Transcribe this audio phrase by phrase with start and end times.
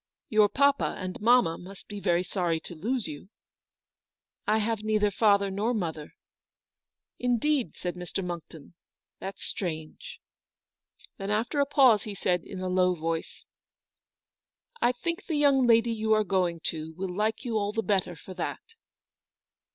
[0.29, 3.29] Your papa and mamma must be very sorry to lose you?""
[4.47, 6.15] I have neither father nor mother.""
[7.29, 8.25] Indeed!" said Mr.
[8.25, 8.73] Monckton;
[9.19, 10.19] «that's strange."
[11.19, 11.49] GILBERT MONCKTOX.
[11.51, 13.45] 215 Then after a pause lie said, in a low voice:"
[14.81, 18.15] I think the young lady you are going to will like you all the better
[18.15, 18.61] for that.